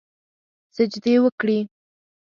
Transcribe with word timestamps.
سجدې 0.75 1.15
وکړي 1.23 1.59